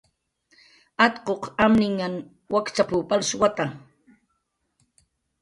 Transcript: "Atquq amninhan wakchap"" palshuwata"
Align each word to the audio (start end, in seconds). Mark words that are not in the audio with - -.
"Atquq 1.05 1.43
amninhan 1.65 2.15
wakchap"" 2.57 2.89
palshuwata" 3.13 3.65